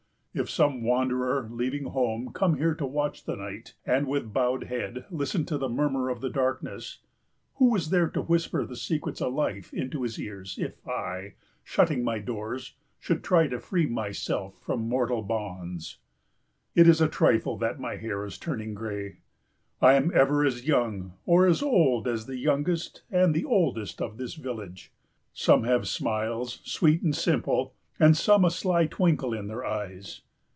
"If 0.33 0.49
some 0.49 0.81
wanderer, 0.83 1.49
leaving 1.51 1.83
home, 1.87 2.31
come 2.31 2.55
here 2.55 2.73
to 2.75 2.85
watch 2.85 3.25
the 3.25 3.35
night 3.35 3.73
and 3.85 4.07
with 4.07 4.31
bowed 4.31 4.63
head 4.67 5.03
listen 5.09 5.43
to 5.47 5.57
the 5.57 5.67
murmur 5.67 6.07
of 6.07 6.21
the 6.21 6.29
darkness, 6.29 6.99
who 7.55 7.75
is 7.75 7.89
there 7.89 8.07
to 8.11 8.21
whisper 8.21 8.65
the 8.65 8.77
secrets 8.77 9.21
of 9.21 9.33
life 9.33 9.73
into 9.73 10.03
his 10.03 10.17
ears 10.17 10.57
if 10.57 10.87
I, 10.87 11.33
shutting 11.65 12.01
my 12.05 12.19
doors, 12.19 12.75
should 12.97 13.25
try 13.25 13.47
to 13.49 13.59
free 13.59 13.87
myself 13.87 14.53
from 14.61 14.87
mortal 14.87 15.21
bonds? 15.21 15.97
"It 16.75 16.87
is 16.87 17.01
a 17.01 17.09
trifle 17.09 17.57
that 17.57 17.81
my 17.81 17.97
hair 17.97 18.23
is 18.25 18.37
turning 18.37 18.73
grey. 18.73 19.17
"I 19.81 19.95
am 19.95 20.13
ever 20.15 20.45
as 20.45 20.65
young 20.65 21.11
or 21.25 21.45
as 21.45 21.61
old 21.61 22.07
as 22.07 22.25
the 22.25 22.37
youngest 22.37 23.01
and 23.11 23.33
the 23.35 23.43
oldest 23.43 24.01
of 24.01 24.15
this 24.15 24.35
village. 24.35 24.93
"Some 25.33 25.65
have 25.65 25.89
smiles, 25.89 26.61
sweet 26.63 27.01
and 27.01 27.13
simple, 27.13 27.73
and 27.99 28.17
some 28.17 28.43
a 28.43 28.49
sly 28.49 28.87
twinkle 28.87 29.31
in 29.31 29.45
their 29.47 29.63
eyes. 29.63 30.21